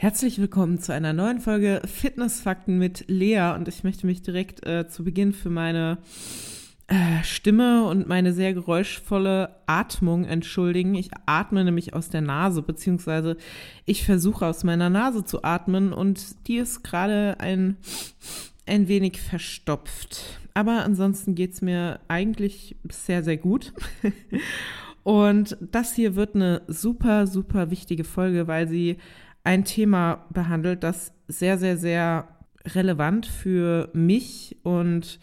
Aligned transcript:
Herzlich 0.00 0.40
willkommen 0.40 0.78
zu 0.78 0.94
einer 0.94 1.12
neuen 1.12 1.40
Folge 1.40 1.82
Fitnessfakten 1.84 2.78
mit 2.78 3.04
Lea 3.08 3.52
und 3.54 3.68
ich 3.68 3.84
möchte 3.84 4.06
mich 4.06 4.22
direkt 4.22 4.66
äh, 4.66 4.88
zu 4.88 5.04
Beginn 5.04 5.34
für 5.34 5.50
meine 5.50 5.98
äh, 6.86 7.22
Stimme 7.22 7.84
und 7.84 8.08
meine 8.08 8.32
sehr 8.32 8.54
geräuschvolle 8.54 9.56
Atmung 9.66 10.24
entschuldigen. 10.24 10.94
Ich 10.94 11.10
atme 11.26 11.64
nämlich 11.64 11.92
aus 11.92 12.08
der 12.08 12.22
Nase, 12.22 12.62
beziehungsweise 12.62 13.36
ich 13.84 14.06
versuche 14.06 14.46
aus 14.46 14.64
meiner 14.64 14.88
Nase 14.88 15.26
zu 15.26 15.44
atmen 15.44 15.92
und 15.92 16.48
die 16.48 16.56
ist 16.56 16.82
gerade 16.82 17.38
ein, 17.38 17.76
ein 18.64 18.88
wenig 18.88 19.20
verstopft. 19.20 20.40
Aber 20.54 20.82
ansonsten 20.82 21.34
geht 21.34 21.52
es 21.52 21.60
mir 21.60 22.00
eigentlich 22.08 22.74
sehr, 22.90 23.22
sehr 23.22 23.36
gut. 23.36 23.74
Und 25.02 25.56
das 25.60 25.94
hier 25.94 26.14
wird 26.14 26.34
eine 26.34 26.60
super, 26.68 27.26
super 27.26 27.70
wichtige 27.70 28.04
Folge, 28.04 28.46
weil 28.48 28.68
sie 28.68 28.98
ein 29.44 29.64
Thema 29.64 30.26
behandelt, 30.30 30.82
das 30.82 31.12
sehr, 31.28 31.58
sehr, 31.58 31.76
sehr 31.76 32.28
relevant 32.66 33.26
für 33.26 33.88
mich 33.92 34.56
und 34.62 35.18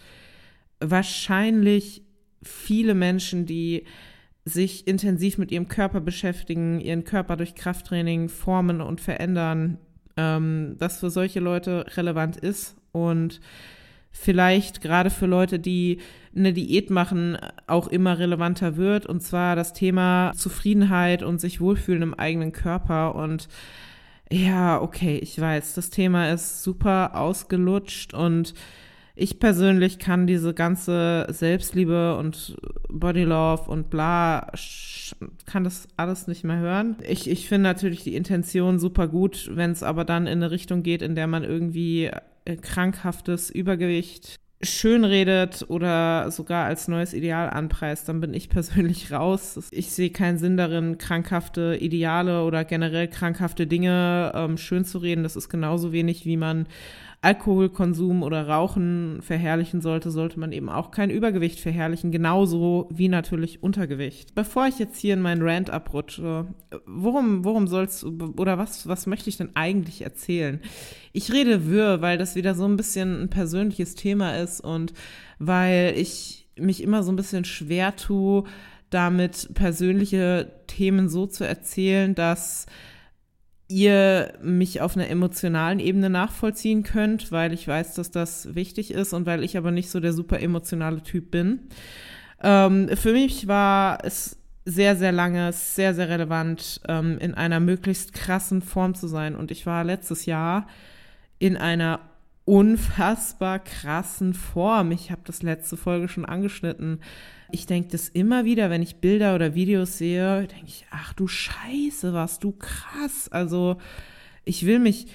wahrscheinlich 0.79 2.03
viele 2.41 2.95
Menschen, 2.95 3.45
die 3.45 3.85
sich 4.45 4.87
intensiv 4.87 5.37
mit 5.37 5.51
ihrem 5.51 5.67
Körper 5.67 5.99
beschäftigen, 5.99 6.79
ihren 6.79 7.03
Körper 7.03 7.35
durch 7.35 7.53
Krafttraining 7.55 8.29
formen 8.29 8.81
und 8.81 9.01
verändern, 9.01 9.77
ähm, 10.15 10.75
das 10.79 10.99
für 10.99 11.09
solche 11.09 11.39
Leute 11.39 11.85
relevant 11.95 12.37
ist 12.37 12.75
und 12.91 13.41
vielleicht 14.11 14.81
gerade 14.81 15.09
für 15.09 15.25
Leute, 15.25 15.59
die 15.59 15.99
eine 16.35 16.53
Diät 16.53 16.89
machen, 16.89 17.37
auch 17.67 17.87
immer 17.87 18.19
relevanter 18.19 18.77
wird. 18.77 19.05
Und 19.05 19.21
zwar 19.21 19.55
das 19.55 19.73
Thema 19.73 20.31
Zufriedenheit 20.35 21.23
und 21.23 21.39
sich 21.39 21.59
wohlfühlen 21.61 22.01
im 22.01 22.13
eigenen 22.13 22.51
Körper. 22.51 23.15
Und 23.15 23.47
ja, 24.31 24.81
okay, 24.81 25.17
ich 25.17 25.39
weiß, 25.39 25.73
das 25.75 25.89
Thema 25.89 26.31
ist 26.31 26.63
super 26.63 27.15
ausgelutscht 27.15 28.13
und 28.13 28.53
ich 29.15 29.39
persönlich 29.39 29.97
kann 29.97 30.27
diese 30.27 30.53
ganze 30.53 31.25
Selbstliebe 31.29 32.17
und 32.17 32.55
Bodylove 32.87 33.67
und 33.67 33.89
bla, 33.89 34.51
kann 35.45 35.63
das 35.63 35.87
alles 35.97 36.27
nicht 36.27 36.43
mehr 36.43 36.59
hören. 36.59 36.97
Ich, 37.07 37.27
ich 37.27 37.47
finde 37.47 37.63
natürlich 37.63 38.03
die 38.03 38.15
Intention 38.15 38.77
super 38.77 39.07
gut, 39.07 39.49
wenn 39.53 39.71
es 39.71 39.81
aber 39.81 40.05
dann 40.05 40.27
in 40.27 40.43
eine 40.43 40.51
Richtung 40.51 40.83
geht, 40.83 41.01
in 41.01 41.15
der 41.15 41.25
man 41.25 41.43
irgendwie 41.43 42.11
äh, 42.45 42.57
krankhaftes 42.57 43.49
Übergewicht 43.49 44.39
schönredet 44.61 45.65
oder 45.67 46.31
sogar 46.31 46.65
als 46.65 46.87
neues 46.87 47.13
Ideal 47.13 47.49
anpreist, 47.49 48.09
dann 48.09 48.19
bin 48.19 48.33
ich 48.33 48.49
persönlich 48.57 49.11
raus. 49.11 49.69
Ich 49.71 49.91
sehe 49.91 50.09
keinen 50.09 50.37
Sinn 50.37 50.57
darin, 50.57 50.97
krankhafte 50.97 51.77
Ideale 51.79 52.43
oder 52.43 52.65
generell 52.65 53.07
krankhafte 53.07 53.67
Dinge 53.67 54.31
ähm, 54.35 54.57
schön 54.57 54.85
zu 54.85 54.97
reden. 54.97 55.23
Das 55.23 55.35
ist 55.35 55.49
genauso 55.49 55.91
wenig, 55.91 56.25
wie 56.25 56.37
man 56.37 56.67
Alkoholkonsum 57.21 58.21
oder 58.21 58.47
Rauchen 58.47 59.21
verherrlichen 59.21 59.81
sollte, 59.81 60.11
sollte 60.11 60.39
man 60.39 60.51
eben 60.51 60.69
auch 60.69 60.91
kein 60.91 61.09
Übergewicht 61.09 61.59
verherrlichen, 61.59 62.11
genauso 62.11 62.87
wie 62.91 63.09
natürlich 63.09 63.63
Untergewicht. 63.63 64.35
Bevor 64.35 64.67
ich 64.67 64.77
jetzt 64.77 64.99
hier 64.99 65.15
in 65.15 65.21
meinen 65.21 65.41
Rant 65.41 65.71
abrutsche, 65.71 66.45
worum, 66.85 67.43
worum 67.43 67.67
soll's 67.67 68.05
oder 68.05 68.59
was, 68.59 68.87
was 68.87 69.07
möchte 69.07 69.29
ich 69.29 69.37
denn 69.37 69.55
eigentlich 69.55 70.03
erzählen? 70.03 70.61
Ich 71.17 71.33
rede 71.33 71.65
wirr, 71.65 71.99
weil 72.01 72.19
das 72.19 72.35
wieder 72.35 72.53
so 72.53 72.65
ein 72.65 72.77
bisschen 72.77 73.23
ein 73.23 73.29
persönliches 73.29 73.95
Thema 73.95 74.37
ist 74.37 74.61
und 74.61 74.93
weil 75.39 75.95
ich 75.97 76.47
mich 76.59 76.83
immer 76.83 77.01
so 77.01 77.11
ein 77.11 77.15
bisschen 77.15 77.43
schwer 77.43 77.95
tue, 77.95 78.43
damit 78.91 79.49
persönliche 79.55 80.51
Themen 80.67 81.09
so 81.09 81.25
zu 81.25 81.43
erzählen, 81.43 82.13
dass 82.13 82.67
ihr 83.67 84.31
mich 84.43 84.79
auf 84.81 84.95
einer 84.95 85.09
emotionalen 85.09 85.79
Ebene 85.79 86.11
nachvollziehen 86.11 86.83
könnt, 86.83 87.31
weil 87.31 87.51
ich 87.51 87.67
weiß, 87.67 87.95
dass 87.95 88.11
das 88.11 88.53
wichtig 88.53 88.91
ist 88.91 89.11
und 89.13 89.25
weil 89.25 89.43
ich 89.43 89.57
aber 89.57 89.71
nicht 89.71 89.89
so 89.89 89.99
der 89.99 90.13
super 90.13 90.39
emotionale 90.39 91.01
Typ 91.01 91.31
bin. 91.31 91.61
Ähm, 92.43 92.89
für 92.95 93.13
mich 93.13 93.47
war 93.47 94.05
es 94.05 94.37
sehr, 94.65 94.95
sehr 94.95 95.13
lange, 95.13 95.51
sehr, 95.51 95.95
sehr 95.95 96.09
relevant, 96.09 96.79
ähm, 96.87 97.17
in 97.17 97.33
einer 97.33 97.59
möglichst 97.59 98.13
krassen 98.13 98.61
Form 98.61 98.93
zu 98.93 99.07
sein. 99.07 99.35
Und 99.35 99.49
ich 99.49 99.65
war 99.65 99.83
letztes 99.83 100.27
Jahr 100.27 100.67
in 101.39 101.57
einer 101.57 101.99
unfassbar 102.45 103.59
krassen 103.59 104.33
Form. 104.33 104.91
Ich 104.91 105.11
habe 105.11 105.21
das 105.25 105.43
letzte 105.43 105.75
Folge 105.75 106.07
schon 106.07 106.23
angeschnitten. 106.23 107.01
Ich 107.51 107.65
denke 107.65 107.89
das 107.89 108.07
immer 108.07 108.45
wieder, 108.45 108.69
wenn 108.69 108.81
ich 108.81 108.97
Bilder 109.01 109.35
oder 109.35 109.53
Videos 109.53 109.97
sehe, 109.97 110.47
denke 110.47 110.67
ich, 110.67 110.85
ach 110.89 111.13
du 111.13 111.27
Scheiße, 111.27 112.13
warst 112.13 112.45
du 112.45 112.53
krass. 112.53 113.29
Also 113.29 113.77
ich 114.45 114.65
will 114.65 114.79
mich, 114.79 115.07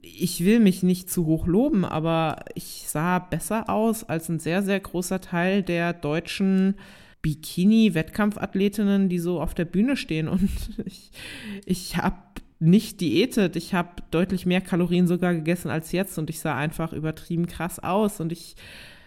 ich 0.00 0.44
will 0.44 0.60
mich 0.60 0.82
nicht 0.82 1.10
zu 1.10 1.26
hoch 1.26 1.46
loben, 1.46 1.84
aber 1.84 2.44
ich 2.54 2.84
sah 2.86 3.18
besser 3.18 3.68
aus 3.68 4.04
als 4.04 4.30
ein 4.30 4.38
sehr, 4.38 4.62
sehr 4.62 4.80
großer 4.80 5.20
Teil 5.20 5.62
der 5.62 5.92
deutschen 5.92 6.76
Bikini-Wettkampfathletinnen, 7.20 9.10
die 9.10 9.18
so 9.18 9.42
auf 9.42 9.54
der 9.54 9.66
Bühne 9.66 9.96
stehen. 9.96 10.28
Und 10.28 10.50
ich, 10.86 11.10
ich 11.66 11.96
habe 11.98 12.16
nicht 12.60 13.00
diätet. 13.00 13.56
Ich 13.56 13.74
habe 13.74 14.02
deutlich 14.10 14.46
mehr 14.46 14.60
Kalorien 14.60 15.06
sogar 15.06 15.34
gegessen 15.34 15.70
als 15.70 15.92
jetzt 15.92 16.18
und 16.18 16.30
ich 16.30 16.40
sah 16.40 16.56
einfach 16.56 16.92
übertrieben 16.92 17.46
krass 17.46 17.78
aus 17.78 18.20
und 18.20 18.32
ich 18.32 18.56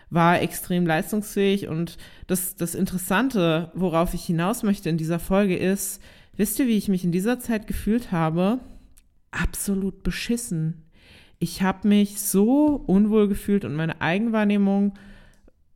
war 0.09 0.41
extrem 0.41 0.85
leistungsfähig. 0.85 1.67
Und 1.67 1.97
das, 2.27 2.55
das 2.55 2.75
Interessante, 2.75 3.71
worauf 3.73 4.13
ich 4.13 4.23
hinaus 4.23 4.63
möchte 4.63 4.89
in 4.89 4.97
dieser 4.97 5.19
Folge 5.19 5.57
ist, 5.57 6.01
wisst 6.35 6.59
ihr, 6.59 6.67
wie 6.67 6.77
ich 6.77 6.89
mich 6.89 7.03
in 7.03 7.11
dieser 7.11 7.39
Zeit 7.39 7.67
gefühlt 7.67 8.11
habe? 8.11 8.59
Absolut 9.31 10.03
beschissen. 10.03 10.83
Ich 11.39 11.61
habe 11.61 11.87
mich 11.87 12.21
so 12.21 12.83
unwohl 12.85 13.27
gefühlt 13.27 13.65
und 13.65 13.75
meine 13.75 13.99
Eigenwahrnehmung 13.99 14.93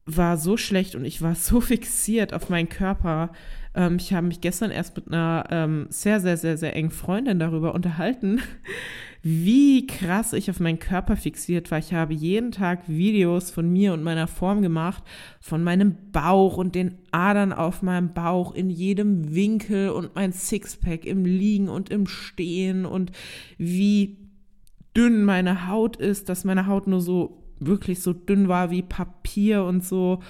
war 0.06 0.38
so 0.38 0.56
schlecht 0.56 0.96
und 0.96 1.06
ich 1.06 1.22
war 1.22 1.36
so 1.36 1.62
fixiert 1.62 2.34
auf 2.34 2.50
meinen 2.50 2.70
Körper. 2.70 3.32
Ähm, 3.74 3.98
ich 4.00 4.14
habe 4.14 4.28
mich 4.28 4.42
gestern 4.42 4.72
erst 4.72 4.96
mit 4.96 5.08
einer 5.08 5.46
ähm, 5.50 5.88
sehr, 5.90 6.20
sehr, 6.20 6.38
sehr, 6.38 6.58
sehr 6.58 6.76
engen 6.76 6.92
Freundin 6.92 7.40
darüber 7.40 7.74
unterhalten, 7.74 8.40
wie 9.24 9.88
krass 9.88 10.34
ich 10.34 10.52
auf 10.52 10.60
meinen 10.60 10.78
Körper 10.78 11.18
fixiert 11.18 11.72
war. 11.72 11.80
Ich 11.80 11.94
habe 11.94 12.14
jeden 12.14 12.52
Tag 12.52 12.88
Videos 12.88 13.50
von 13.50 13.68
mir 13.68 13.94
und 13.94 14.04
meiner 14.04 14.28
Form 14.28 14.62
gemacht, 14.62 15.04
von 15.40 15.64
meinem 15.64 15.96
Bauch 16.12 16.58
und 16.58 16.76
den 16.76 17.00
Adern 17.12 17.52
auf 17.52 17.82
meinem 17.82 18.14
Bauch 18.14 18.54
in 18.54 18.70
jedem 18.70 19.34
Winkel 19.34 19.90
und 19.90 20.14
mein 20.14 20.32
Sixpack 20.32 21.06
im 21.06 21.26
Liegen 21.26 21.70
und 21.70 21.90
im 21.90 22.06
Stehen 22.06 22.86
und 22.86 23.12
wie 23.58 24.18
dünn 24.96 25.26
meine 25.26 25.68
Haut 25.68 25.98
ist, 25.98 26.30
dass 26.30 26.46
meine 26.46 26.68
Haut 26.68 26.86
nur 26.86 27.02
so 27.02 27.45
wirklich 27.60 28.02
so 28.02 28.14
dünn 28.14 28.48
war 28.48 28.72
wie 28.72 28.82
Papier 28.82 29.64
und 29.64 29.84
so. 29.84 30.22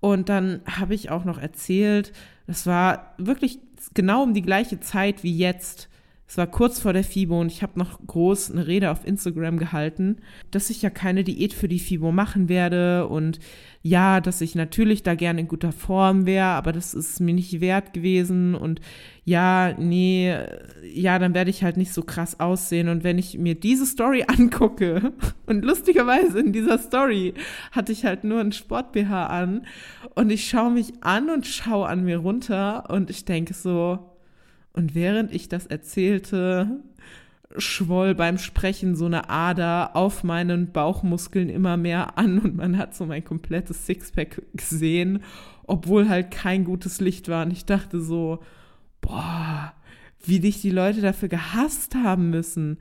Und 0.00 0.28
dann 0.28 0.60
habe 0.66 0.94
ich 0.94 1.10
auch 1.10 1.24
noch 1.24 1.38
erzählt, 1.38 2.12
das 2.46 2.66
war 2.66 3.14
wirklich 3.18 3.58
genau 3.94 4.22
um 4.22 4.34
die 4.34 4.42
gleiche 4.42 4.80
Zeit 4.80 5.22
wie 5.22 5.36
jetzt, 5.36 5.88
es 6.28 6.36
war 6.36 6.48
kurz 6.48 6.80
vor 6.80 6.92
der 6.92 7.04
FIBO 7.04 7.40
und 7.40 7.52
ich 7.52 7.62
habe 7.62 7.78
noch 7.78 8.04
groß 8.04 8.50
eine 8.50 8.66
Rede 8.66 8.90
auf 8.90 9.06
Instagram 9.06 9.58
gehalten, 9.58 10.16
dass 10.50 10.70
ich 10.70 10.82
ja 10.82 10.90
keine 10.90 11.22
Diät 11.22 11.54
für 11.54 11.68
die 11.68 11.78
FIBO 11.78 12.10
machen 12.10 12.48
werde 12.48 13.06
und 13.06 13.38
ja, 13.82 14.20
dass 14.20 14.40
ich 14.40 14.56
natürlich 14.56 15.04
da 15.04 15.14
gerne 15.14 15.42
in 15.42 15.48
guter 15.48 15.70
Form 15.70 16.26
wäre, 16.26 16.46
aber 16.46 16.72
das 16.72 16.94
ist 16.94 17.20
mir 17.20 17.32
nicht 17.32 17.60
wert 17.60 17.92
gewesen 17.92 18.56
und 18.56 18.80
ja, 19.24 19.74
nee, 19.78 20.36
ja, 20.92 21.20
dann 21.20 21.34
werde 21.34 21.50
ich 21.50 21.62
halt 21.62 21.76
nicht 21.76 21.92
so 21.92 22.02
krass 22.02 22.40
aussehen 22.40 22.88
und 22.88 23.04
wenn 23.04 23.18
ich 23.18 23.38
mir 23.38 23.54
diese 23.54 23.86
Story 23.86 24.24
angucke 24.26 25.12
und 25.46 25.64
lustigerweise 25.64 26.40
in 26.40 26.52
dieser 26.52 26.78
Story 26.78 27.34
hatte 27.70 27.92
ich 27.92 28.04
halt 28.04 28.24
nur 28.24 28.40
ein 28.40 28.50
Sport 28.50 28.90
BH 28.90 29.26
an 29.26 29.64
und 30.16 30.30
ich 30.30 30.48
schaue 30.48 30.72
mich 30.72 30.92
an 31.02 31.30
und 31.30 31.46
schaue 31.46 31.86
an 31.86 32.04
mir 32.04 32.18
runter 32.18 32.90
und 32.90 33.10
ich 33.10 33.24
denke 33.24 33.54
so, 33.54 34.15
und 34.76 34.94
während 34.94 35.34
ich 35.34 35.48
das 35.48 35.66
erzählte, 35.66 36.80
schwoll 37.56 38.14
beim 38.14 38.38
Sprechen 38.38 38.94
so 38.94 39.06
eine 39.06 39.30
Ader 39.30 39.96
auf 39.96 40.22
meinen 40.22 40.72
Bauchmuskeln 40.72 41.48
immer 41.48 41.76
mehr 41.76 42.18
an 42.18 42.38
und 42.38 42.56
man 42.56 42.78
hat 42.78 42.94
so 42.94 43.06
mein 43.06 43.24
komplettes 43.24 43.86
Sixpack 43.86 44.42
gesehen, 44.54 45.22
obwohl 45.66 46.08
halt 46.08 46.30
kein 46.30 46.64
gutes 46.64 47.00
Licht 47.00 47.28
war. 47.28 47.44
Und 47.44 47.52
ich 47.52 47.64
dachte 47.64 48.00
so, 48.00 48.40
boah, 49.00 49.72
wie 50.24 50.40
dich 50.40 50.60
die 50.60 50.70
Leute 50.70 51.00
dafür 51.00 51.28
gehasst 51.28 51.94
haben 51.94 52.30
müssen. 52.30 52.78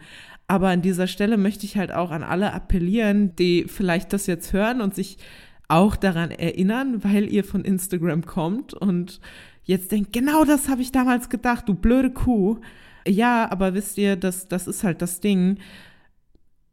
Aber 0.47 0.69
an 0.69 0.81
dieser 0.81 1.07
Stelle 1.07 1.37
möchte 1.37 1.65
ich 1.65 1.77
halt 1.77 1.91
auch 1.91 2.11
an 2.11 2.23
alle 2.23 2.53
appellieren, 2.53 3.35
die 3.35 3.65
vielleicht 3.67 4.13
das 4.13 4.27
jetzt 4.27 4.53
hören 4.53 4.81
und 4.81 4.93
sich 4.93 5.17
auch 5.67 5.95
daran 5.95 6.31
erinnern, 6.31 7.03
weil 7.03 7.31
ihr 7.31 7.43
von 7.43 7.63
Instagram 7.63 8.25
kommt 8.25 8.73
und 8.73 9.19
jetzt 9.63 9.91
denkt, 9.91 10.13
genau 10.13 10.45
das 10.45 10.69
habe 10.69 10.81
ich 10.81 10.91
damals 10.91 11.29
gedacht, 11.29 11.67
du 11.67 11.73
blöde 11.73 12.11
Kuh. 12.11 12.59
Ja, 13.07 13.51
aber 13.51 13.73
wisst 13.73 13.97
ihr, 13.97 14.15
das, 14.15 14.47
das 14.47 14.67
ist 14.67 14.83
halt 14.83 15.01
das 15.01 15.19
Ding. 15.19 15.59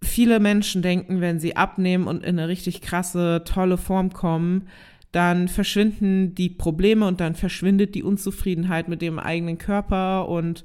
Viele 0.02 0.40
Menschen 0.40 0.82
denken, 0.82 1.20
wenn 1.20 1.40
sie 1.40 1.56
abnehmen 1.56 2.06
und 2.06 2.24
in 2.24 2.38
eine 2.38 2.48
richtig 2.48 2.80
krasse, 2.80 3.42
tolle 3.44 3.78
Form 3.78 4.12
kommen, 4.12 4.68
dann 5.12 5.48
verschwinden 5.48 6.34
die 6.34 6.48
Probleme 6.48 7.06
und 7.06 7.20
dann 7.20 7.34
verschwindet 7.34 7.94
die 7.94 8.02
Unzufriedenheit 8.02 8.88
mit 8.88 9.02
dem 9.02 9.18
eigenen 9.18 9.58
Körper 9.58 10.28
und 10.28 10.64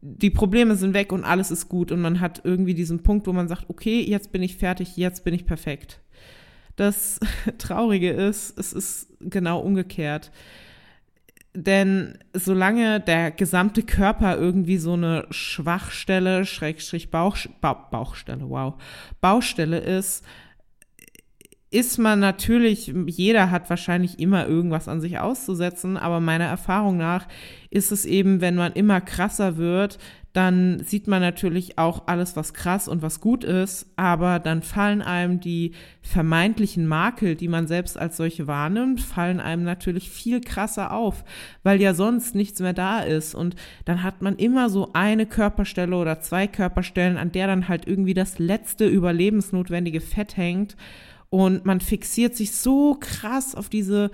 die 0.00 0.30
Probleme 0.30 0.76
sind 0.76 0.94
weg 0.94 1.12
und 1.12 1.24
alles 1.24 1.50
ist 1.50 1.68
gut 1.68 1.92
und 1.92 2.00
man 2.00 2.20
hat 2.20 2.42
irgendwie 2.44 2.74
diesen 2.74 3.02
Punkt, 3.02 3.26
wo 3.26 3.32
man 3.32 3.48
sagt, 3.48 3.68
okay, 3.68 4.02
jetzt 4.02 4.32
bin 4.32 4.42
ich 4.42 4.56
fertig, 4.56 4.96
jetzt 4.96 5.24
bin 5.24 5.34
ich 5.34 5.46
perfekt. 5.46 6.00
Das 6.78 7.18
Traurige 7.58 8.10
ist, 8.10 8.56
es 8.56 8.72
ist 8.72 9.08
genau 9.20 9.58
umgekehrt. 9.58 10.30
Denn 11.54 12.18
solange 12.34 13.00
der 13.00 13.32
gesamte 13.32 13.82
Körper 13.82 14.36
irgendwie 14.36 14.76
so 14.76 14.92
eine 14.92 15.26
Schwachstelle, 15.30 16.44
Schrägstrich 16.44 17.10
Bauch, 17.10 17.36
Bauchstelle, 17.60 18.48
wow, 18.48 18.74
Baustelle 19.20 19.78
ist, 19.78 20.24
ist 21.70 21.98
man 21.98 22.20
natürlich, 22.20 22.94
jeder 23.06 23.50
hat 23.50 23.68
wahrscheinlich 23.68 24.20
immer 24.20 24.46
irgendwas 24.46 24.86
an 24.86 25.00
sich 25.00 25.18
auszusetzen, 25.18 25.96
aber 25.96 26.20
meiner 26.20 26.46
Erfahrung 26.46 26.96
nach 26.96 27.26
ist 27.70 27.90
es 27.90 28.06
eben, 28.06 28.40
wenn 28.40 28.54
man 28.54 28.72
immer 28.74 29.00
krasser 29.00 29.56
wird, 29.56 29.98
dann 30.38 30.78
sieht 30.84 31.08
man 31.08 31.20
natürlich 31.20 31.78
auch 31.78 32.06
alles, 32.06 32.36
was 32.36 32.54
krass 32.54 32.86
und 32.86 33.02
was 33.02 33.20
gut 33.20 33.42
ist, 33.42 33.90
aber 33.96 34.38
dann 34.38 34.62
fallen 34.62 35.02
einem 35.02 35.40
die 35.40 35.72
vermeintlichen 36.00 36.86
Makel, 36.86 37.34
die 37.34 37.48
man 37.48 37.66
selbst 37.66 37.98
als 37.98 38.16
solche 38.16 38.46
wahrnimmt, 38.46 39.00
fallen 39.00 39.40
einem 39.40 39.64
natürlich 39.64 40.10
viel 40.10 40.40
krasser 40.40 40.92
auf, 40.92 41.24
weil 41.64 41.80
ja 41.80 41.92
sonst 41.92 42.36
nichts 42.36 42.60
mehr 42.60 42.72
da 42.72 43.00
ist 43.00 43.34
und 43.34 43.56
dann 43.84 44.04
hat 44.04 44.22
man 44.22 44.36
immer 44.36 44.70
so 44.70 44.90
eine 44.92 45.26
Körperstelle 45.26 45.96
oder 45.96 46.20
zwei 46.20 46.46
Körperstellen, 46.46 47.16
an 47.16 47.32
der 47.32 47.48
dann 47.48 47.66
halt 47.66 47.88
irgendwie 47.88 48.14
das 48.14 48.38
letzte 48.38 48.86
überlebensnotwendige 48.86 50.00
Fett 50.00 50.36
hängt 50.36 50.76
und 51.30 51.64
man 51.64 51.80
fixiert 51.80 52.36
sich 52.36 52.52
so 52.52 52.96
krass 53.00 53.56
auf 53.56 53.68
diese 53.68 54.12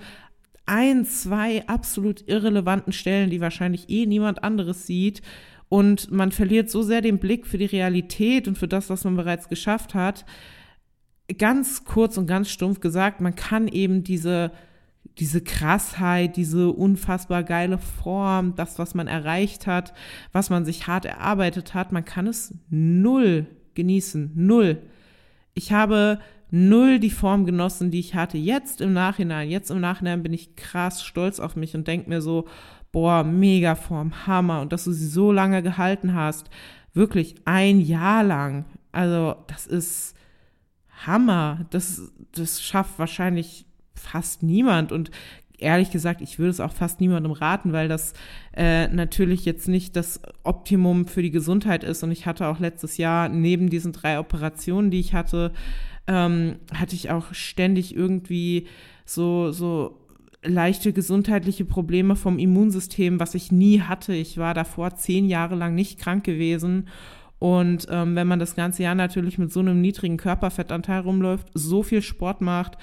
ein, 0.65 1.05
zwei 1.05 1.67
absolut 1.67 2.27
irrelevanten 2.27 2.93
Stellen, 2.93 3.29
die 3.29 3.41
wahrscheinlich 3.41 3.91
eh 3.91 4.07
niemand 4.07 4.43
anderes 4.43 4.87
sieht. 4.87 5.21
Und 5.69 6.11
man 6.11 6.31
verliert 6.31 6.69
so 6.69 6.81
sehr 6.81 7.01
den 7.01 7.19
Blick 7.19 7.47
für 7.47 7.57
die 7.57 7.65
Realität 7.65 8.47
und 8.47 8.57
für 8.57 8.67
das, 8.67 8.89
was 8.89 9.03
man 9.03 9.15
bereits 9.15 9.49
geschafft 9.49 9.95
hat. 9.95 10.25
Ganz 11.37 11.85
kurz 11.85 12.17
und 12.17 12.27
ganz 12.27 12.49
stumpf 12.49 12.79
gesagt, 12.79 13.19
man 13.19 13.35
kann 13.35 13.67
eben 13.67 14.03
diese, 14.03 14.51
diese 15.17 15.41
Krassheit, 15.41 16.37
diese 16.37 16.69
unfassbar 16.69 17.43
geile 17.43 17.79
Form, 17.79 18.55
das, 18.55 18.77
was 18.77 18.93
man 18.93 19.07
erreicht 19.07 19.65
hat, 19.65 19.93
was 20.31 20.49
man 20.49 20.65
sich 20.65 20.87
hart 20.87 21.05
erarbeitet 21.05 21.73
hat, 21.73 21.91
man 21.91 22.05
kann 22.05 22.27
es 22.27 22.53
null 22.69 23.47
genießen. 23.73 24.31
Null. 24.35 24.81
Ich 25.55 25.71
habe 25.71 26.19
null 26.51 26.99
die 26.99 27.09
Form 27.09 27.45
genossen, 27.45 27.91
die 27.91 27.99
ich 27.99 28.13
hatte. 28.13 28.37
Jetzt 28.37 28.81
im 28.81 28.93
Nachhinein, 28.93 29.49
jetzt 29.49 29.71
im 29.71 29.81
Nachhinein 29.81 30.21
bin 30.21 30.33
ich 30.33 30.55
krass 30.55 31.03
stolz 31.03 31.39
auf 31.39 31.55
mich 31.55 31.75
und 31.75 31.87
denke 31.87 32.09
mir 32.09 32.21
so, 32.21 32.45
boah, 32.95 33.25
mega 33.25 33.75
Form, 33.75 34.25
Hammer. 34.25 34.61
Und 34.61 34.71
dass 34.71 34.85
du 34.85 34.93
sie 34.93 35.07
so 35.07 35.33
lange 35.33 35.61
gehalten 35.61 36.13
hast, 36.13 36.49
wirklich 36.93 37.35
ein 37.43 37.81
Jahr 37.81 38.23
lang. 38.23 38.63
Also, 38.93 39.35
das 39.47 39.67
ist 39.67 40.15
Hammer. 41.05 41.65
Das, 41.71 42.13
das 42.31 42.63
schafft 42.63 42.97
wahrscheinlich 42.97 43.65
fast 43.95 44.43
niemand. 44.43 44.93
Und 44.93 45.11
ehrlich 45.57 45.91
gesagt, 45.91 46.21
ich 46.21 46.39
würde 46.39 46.51
es 46.51 46.61
auch 46.61 46.71
fast 46.71 47.01
niemandem 47.01 47.33
raten, 47.33 47.73
weil 47.73 47.89
das 47.89 48.13
äh, 48.55 48.87
natürlich 48.87 49.43
jetzt 49.43 49.67
nicht 49.67 49.97
das 49.97 50.21
Optimum 50.45 51.05
für 51.05 51.21
die 51.21 51.31
Gesundheit 51.31 51.83
ist. 51.83 52.01
Und 52.01 52.11
ich 52.11 52.25
hatte 52.25 52.47
auch 52.47 52.59
letztes 52.59 52.95
Jahr 52.95 53.27
neben 53.27 53.69
diesen 53.69 53.91
drei 53.91 54.19
Operationen, 54.19 54.89
die 54.89 55.01
ich 55.01 55.13
hatte, 55.13 55.51
ähm, 56.07 56.59
hatte 56.73 56.95
ich 56.95 57.11
auch 57.11 57.33
ständig 57.33 57.93
irgendwie 57.93 58.67
so, 59.03 59.51
so 59.51 59.99
leichte 60.45 60.93
gesundheitliche 60.93 61.65
Probleme 61.65 62.15
vom 62.15 62.39
Immunsystem, 62.39 63.19
was 63.19 63.35
ich 63.35 63.51
nie 63.51 63.81
hatte. 63.81 64.13
Ich 64.13 64.37
war 64.37 64.53
davor 64.53 64.95
zehn 64.95 65.27
Jahre 65.27 65.55
lang 65.55 65.75
nicht 65.75 65.99
krank 65.99 66.23
gewesen. 66.23 66.87
Und 67.39 67.87
ähm, 67.89 68.15
wenn 68.15 68.27
man 68.27 68.39
das 68.39 68.55
ganze 68.55 68.83
Jahr 68.83 68.95
natürlich 68.95 69.37
mit 69.37 69.51
so 69.51 69.59
einem 69.59 69.81
niedrigen 69.81 70.17
Körperfettanteil 70.17 71.01
rumläuft, 71.01 71.47
so 71.53 71.83
viel 71.83 72.01
Sport 72.01 72.41
macht, 72.41 72.77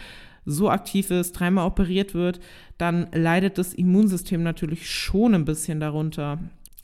so 0.44 0.70
aktiv 0.70 1.10
ist, 1.10 1.32
dreimal 1.32 1.66
operiert 1.66 2.14
wird, 2.14 2.40
dann 2.78 3.06
leidet 3.12 3.58
das 3.58 3.74
Immunsystem 3.74 4.42
natürlich 4.42 4.90
schon 4.90 5.34
ein 5.34 5.44
bisschen 5.44 5.80
darunter. 5.80 6.38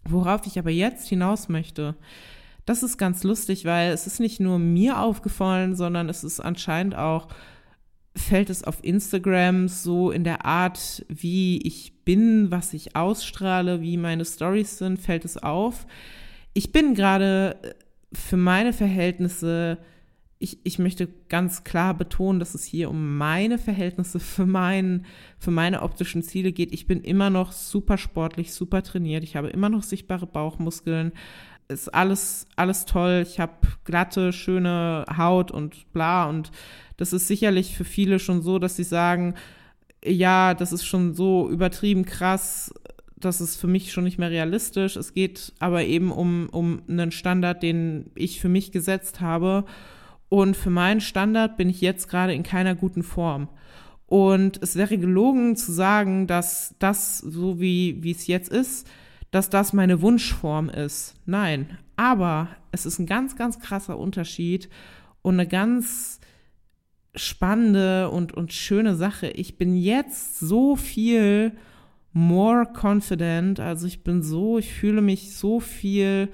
Worauf 0.04 0.46
ich 0.46 0.58
aber 0.58 0.70
jetzt 0.70 1.08
hinaus 1.08 1.48
möchte, 1.48 1.96
das 2.64 2.82
ist 2.82 2.98
ganz 2.98 3.24
lustig, 3.24 3.64
weil 3.64 3.92
es 3.92 4.06
ist 4.06 4.20
nicht 4.20 4.40
nur 4.40 4.58
mir 4.58 5.00
aufgefallen, 5.00 5.74
sondern 5.74 6.08
es 6.08 6.22
ist 6.22 6.40
anscheinend 6.40 6.94
auch, 6.94 7.28
fällt 8.18 8.50
es 8.50 8.64
auf 8.64 8.78
Instagram 8.82 9.68
so 9.68 10.10
in 10.10 10.24
der 10.24 10.44
Art, 10.44 11.04
wie 11.08 11.58
ich 11.62 12.04
bin, 12.04 12.50
was 12.50 12.74
ich 12.74 12.96
ausstrahle, 12.96 13.80
wie 13.80 13.96
meine 13.96 14.24
Stories 14.24 14.78
sind, 14.78 14.98
fällt 14.98 15.24
es 15.24 15.36
auf. 15.36 15.86
Ich 16.54 16.72
bin 16.72 16.94
gerade 16.94 17.56
äh, 17.62 17.74
für 18.12 18.36
meine 18.36 18.72
Verhältnisse, 18.72 19.78
ich, 20.38 20.58
ich 20.64 20.78
möchte 20.78 21.08
ganz 21.28 21.64
klar 21.64 21.94
betonen, 21.94 22.38
dass 22.38 22.54
es 22.54 22.64
hier 22.64 22.90
um 22.90 23.16
meine 23.16 23.58
Verhältnisse 23.58 24.20
für, 24.20 24.46
mein, 24.46 25.04
für 25.38 25.50
meine 25.50 25.82
optischen 25.82 26.22
Ziele 26.22 26.52
geht. 26.52 26.72
Ich 26.72 26.86
bin 26.86 27.02
immer 27.02 27.28
noch 27.28 27.52
super 27.52 27.98
sportlich, 27.98 28.52
super 28.52 28.82
trainiert. 28.82 29.24
Ich 29.24 29.36
habe 29.36 29.48
immer 29.48 29.68
noch 29.68 29.82
sichtbare 29.82 30.26
Bauchmuskeln 30.26 31.12
ist 31.68 31.94
alles, 31.94 32.46
alles 32.56 32.84
toll. 32.86 33.24
Ich 33.26 33.40
habe 33.40 33.52
glatte, 33.84 34.32
schöne 34.32 35.04
Haut 35.16 35.50
und 35.50 35.92
bla. 35.92 36.28
Und 36.28 36.50
das 36.96 37.12
ist 37.12 37.28
sicherlich 37.28 37.76
für 37.76 37.84
viele 37.84 38.18
schon 38.18 38.42
so, 38.42 38.58
dass 38.58 38.76
sie 38.76 38.84
sagen, 38.84 39.34
ja, 40.04 40.54
das 40.54 40.72
ist 40.72 40.84
schon 40.84 41.14
so 41.14 41.48
übertrieben 41.50 42.04
krass, 42.04 42.72
das 43.16 43.40
ist 43.40 43.56
für 43.56 43.66
mich 43.66 43.92
schon 43.92 44.04
nicht 44.04 44.18
mehr 44.18 44.30
realistisch. 44.30 44.96
Es 44.96 45.12
geht 45.12 45.52
aber 45.58 45.84
eben 45.84 46.10
um, 46.12 46.48
um 46.50 46.82
einen 46.88 47.10
Standard, 47.10 47.62
den 47.62 48.10
ich 48.14 48.40
für 48.40 48.48
mich 48.48 48.72
gesetzt 48.72 49.20
habe. 49.20 49.64
Und 50.28 50.56
für 50.56 50.70
meinen 50.70 51.00
Standard 51.00 51.56
bin 51.56 51.68
ich 51.68 51.80
jetzt 51.80 52.08
gerade 52.08 52.34
in 52.34 52.42
keiner 52.42 52.74
guten 52.74 53.02
Form. 53.02 53.48
Und 54.06 54.62
es 54.62 54.76
wäre 54.76 54.96
gelogen 54.98 55.56
zu 55.56 55.72
sagen, 55.72 56.26
dass 56.26 56.74
das, 56.78 57.18
so 57.18 57.60
wie, 57.60 58.02
wie 58.02 58.12
es 58.12 58.26
jetzt 58.26 58.50
ist, 58.50 58.88
dass 59.30 59.50
das 59.50 59.72
meine 59.72 60.00
Wunschform 60.00 60.68
ist. 60.68 61.14
Nein, 61.26 61.78
aber 61.96 62.48
es 62.72 62.86
ist 62.86 62.98
ein 62.98 63.06
ganz, 63.06 63.36
ganz 63.36 63.60
krasser 63.60 63.98
Unterschied 63.98 64.68
und 65.22 65.34
eine 65.34 65.46
ganz 65.46 66.20
spannende 67.14 68.10
und, 68.10 68.32
und 68.32 68.52
schöne 68.52 68.94
Sache. 68.94 69.28
Ich 69.28 69.58
bin 69.58 69.74
jetzt 69.74 70.38
so 70.38 70.76
viel 70.76 71.52
more 72.12 72.66
confident, 72.66 73.60
also 73.60 73.86
ich 73.86 74.02
bin 74.02 74.22
so, 74.22 74.58
ich 74.58 74.72
fühle 74.72 75.02
mich 75.02 75.36
so 75.36 75.60
viel 75.60 76.28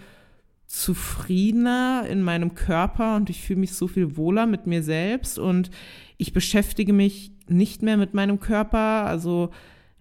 zufriedener 0.66 2.04
in 2.08 2.22
meinem 2.22 2.54
Körper 2.54 3.16
und 3.16 3.30
ich 3.30 3.42
fühle 3.42 3.60
mich 3.60 3.74
so 3.74 3.86
viel 3.86 4.16
wohler 4.16 4.46
mit 4.46 4.66
mir 4.66 4.82
selbst 4.82 5.38
und 5.38 5.70
ich 6.16 6.32
beschäftige 6.32 6.92
mich 6.92 7.32
nicht 7.48 7.82
mehr 7.82 7.96
mit 7.96 8.14
meinem 8.14 8.40
Körper, 8.40 9.06
also 9.06 9.50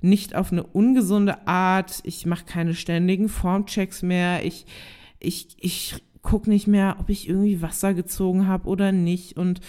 nicht 0.03 0.35
auf 0.35 0.51
eine 0.51 0.63
ungesunde 0.63 1.47
Art. 1.47 1.99
Ich 2.03 2.25
mache 2.25 2.45
keine 2.45 2.73
ständigen 2.73 3.29
Formchecks 3.29 4.01
mehr. 4.01 4.45
Ich, 4.45 4.65
ich, 5.19 5.47
ich 5.59 5.95
gucke 6.21 6.49
nicht 6.49 6.67
mehr, 6.67 6.97
ob 6.99 7.09
ich 7.09 7.29
irgendwie 7.29 7.61
Wasser 7.61 7.93
gezogen 7.93 8.47
habe 8.47 8.67
oder 8.67 8.91
nicht. 8.91 9.37
Und 9.37 9.61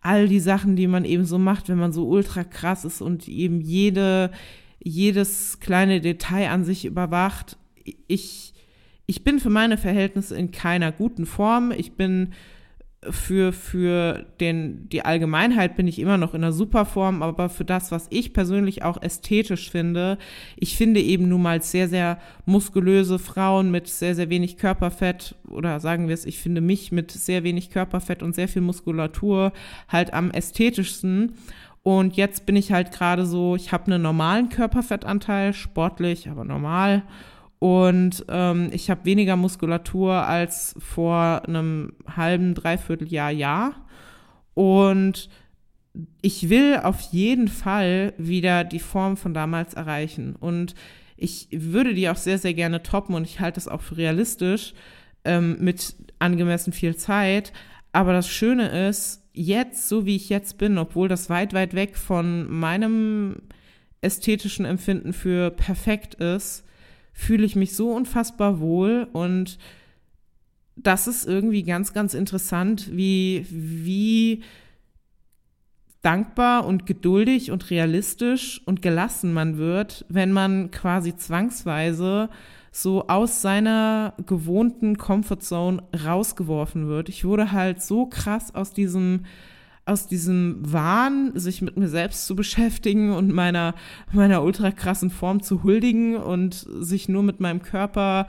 all 0.00 0.28
die 0.28 0.40
Sachen, 0.40 0.76
die 0.76 0.86
man 0.86 1.04
eben 1.04 1.24
so 1.24 1.38
macht, 1.38 1.68
wenn 1.68 1.78
man 1.78 1.92
so 1.92 2.06
ultra 2.06 2.44
krass 2.44 2.84
ist 2.84 3.02
und 3.02 3.28
eben 3.28 3.60
jede, 3.60 4.30
jedes 4.82 5.60
kleine 5.60 6.00
Detail 6.00 6.50
an 6.50 6.64
sich 6.64 6.84
überwacht. 6.84 7.56
Ich, 8.06 8.54
ich 9.06 9.24
bin 9.24 9.40
für 9.40 9.50
meine 9.50 9.76
Verhältnisse 9.76 10.36
in 10.36 10.52
keiner 10.52 10.92
guten 10.92 11.26
Form. 11.26 11.72
Ich 11.72 11.92
bin 11.92 12.32
für, 13.08 13.54
für 13.54 14.26
den, 14.40 14.88
die 14.90 15.02
Allgemeinheit 15.04 15.74
bin 15.74 15.88
ich 15.88 15.98
immer 15.98 16.18
noch 16.18 16.34
in 16.34 16.44
einer 16.44 16.52
super 16.52 16.84
Form, 16.84 17.22
aber 17.22 17.48
für 17.48 17.64
das, 17.64 17.90
was 17.90 18.06
ich 18.10 18.34
persönlich 18.34 18.82
auch 18.82 19.00
ästhetisch 19.00 19.70
finde, 19.70 20.18
ich 20.56 20.76
finde 20.76 21.00
eben 21.00 21.28
nun 21.28 21.40
mal 21.40 21.62
sehr, 21.62 21.88
sehr 21.88 22.18
muskulöse 22.44 23.18
Frauen 23.18 23.70
mit 23.70 23.88
sehr, 23.88 24.14
sehr 24.14 24.28
wenig 24.28 24.58
Körperfett 24.58 25.34
oder 25.48 25.80
sagen 25.80 26.08
wir 26.08 26.14
es, 26.14 26.26
ich 26.26 26.38
finde 26.40 26.60
mich 26.60 26.92
mit 26.92 27.10
sehr 27.10 27.42
wenig 27.42 27.70
Körperfett 27.70 28.22
und 28.22 28.34
sehr 28.34 28.48
viel 28.48 28.62
Muskulatur 28.62 29.52
halt 29.88 30.12
am 30.12 30.30
ästhetischsten. 30.30 31.32
Und 31.82 32.16
jetzt 32.16 32.44
bin 32.44 32.56
ich 32.56 32.72
halt 32.72 32.92
gerade 32.92 33.24
so, 33.24 33.56
ich 33.56 33.72
habe 33.72 33.86
einen 33.86 34.02
normalen 34.02 34.50
Körperfettanteil, 34.50 35.54
sportlich, 35.54 36.28
aber 36.28 36.44
normal 36.44 37.04
und 37.60 38.24
ähm, 38.28 38.70
ich 38.72 38.88
habe 38.88 39.04
weniger 39.04 39.36
Muskulatur 39.36 40.26
als 40.26 40.74
vor 40.78 41.42
einem 41.46 41.92
halben, 42.06 42.54
dreiviertel 42.54 43.06
Jahr, 43.12 43.30
Jahr. 43.30 43.86
Und 44.54 45.28
ich 46.22 46.48
will 46.48 46.80
auf 46.82 47.00
jeden 47.12 47.48
Fall 47.48 48.14
wieder 48.16 48.64
die 48.64 48.78
Form 48.78 49.18
von 49.18 49.34
damals 49.34 49.74
erreichen. 49.74 50.36
Und 50.36 50.74
ich 51.18 51.48
würde 51.52 51.92
die 51.92 52.08
auch 52.08 52.16
sehr, 52.16 52.38
sehr 52.38 52.54
gerne 52.54 52.82
toppen 52.82 53.14
und 53.14 53.24
ich 53.24 53.40
halte 53.40 53.56
das 53.56 53.68
auch 53.68 53.82
für 53.82 53.98
realistisch 53.98 54.72
ähm, 55.26 55.58
mit 55.60 55.96
angemessen 56.18 56.72
viel 56.72 56.96
Zeit. 56.96 57.52
Aber 57.92 58.14
das 58.14 58.26
Schöne 58.26 58.88
ist, 58.88 59.28
jetzt, 59.34 59.86
so 59.86 60.06
wie 60.06 60.16
ich 60.16 60.30
jetzt 60.30 60.56
bin, 60.56 60.78
obwohl 60.78 61.08
das 61.08 61.28
weit, 61.28 61.52
weit 61.52 61.74
weg 61.74 61.98
von 61.98 62.50
meinem 62.50 63.42
ästhetischen 64.00 64.64
Empfinden 64.64 65.12
für 65.12 65.50
perfekt 65.50 66.14
ist, 66.14 66.64
fühle 67.20 67.44
ich 67.44 67.54
mich 67.54 67.76
so 67.76 67.92
unfassbar 67.92 68.60
wohl 68.60 69.06
und 69.12 69.58
das 70.76 71.06
ist 71.06 71.26
irgendwie 71.26 71.62
ganz, 71.62 71.92
ganz 71.92 72.14
interessant, 72.14 72.90
wie, 72.92 73.46
wie 73.50 74.42
dankbar 76.00 76.64
und 76.64 76.86
geduldig 76.86 77.50
und 77.50 77.68
realistisch 77.68 78.62
und 78.64 78.80
gelassen 78.80 79.34
man 79.34 79.58
wird, 79.58 80.06
wenn 80.08 80.32
man 80.32 80.70
quasi 80.70 81.14
zwangsweise 81.14 82.30
so 82.72 83.08
aus 83.08 83.42
seiner 83.42 84.14
gewohnten 84.26 84.96
Comfortzone 84.96 85.82
rausgeworfen 86.04 86.88
wird. 86.88 87.10
Ich 87.10 87.24
wurde 87.24 87.52
halt 87.52 87.82
so 87.82 88.06
krass 88.06 88.54
aus 88.54 88.72
diesem 88.72 89.26
aus 89.90 90.06
diesem 90.06 90.58
Wahn, 90.60 91.32
sich 91.34 91.62
mit 91.62 91.76
mir 91.76 91.88
selbst 91.88 92.26
zu 92.26 92.36
beschäftigen 92.36 93.12
und 93.12 93.32
meiner, 93.32 93.74
meiner 94.12 94.42
ultra 94.42 94.70
krassen 94.70 95.10
Form 95.10 95.42
zu 95.42 95.64
huldigen 95.64 96.16
und 96.16 96.54
sich 96.54 97.08
nur 97.08 97.22
mit 97.22 97.40
meinem 97.40 97.62
Körper 97.62 98.28